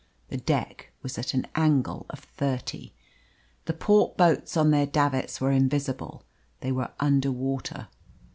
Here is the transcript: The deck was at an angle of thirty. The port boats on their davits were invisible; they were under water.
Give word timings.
The 0.29 0.37
deck 0.37 0.91
was 1.03 1.19
at 1.19 1.35
an 1.35 1.45
angle 1.53 2.07
of 2.09 2.17
thirty. 2.21 2.93
The 3.65 3.73
port 3.73 4.17
boats 4.17 4.57
on 4.57 4.71
their 4.71 4.87
davits 4.87 5.39
were 5.39 5.51
invisible; 5.51 6.23
they 6.61 6.71
were 6.71 6.89
under 6.99 7.31
water. 7.31 7.87